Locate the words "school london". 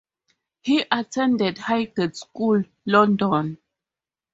2.17-3.59